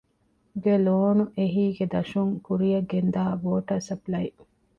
ގެ 0.63 0.73
ލޯން 0.85 1.23
އެހީގެ 1.37 1.85
ދަށުން 1.93 2.33
ކުރިއަށްގެންދާ 2.45 3.23
ވޯޓަރ 3.43 3.79
ސަޕްލައި، 3.87 4.29